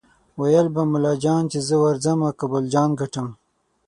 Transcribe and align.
ویل 0.39 0.67
به 0.75 0.81
ملا 0.91 1.13
جان 1.23 1.43
چې 1.51 1.59
زه 1.67 1.75
ورځمه 1.85 2.29
کابل 2.39 2.63
جان 2.73 2.89
ګټم 2.99 3.27